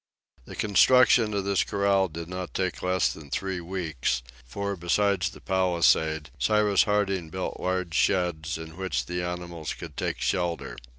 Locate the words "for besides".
4.47-5.29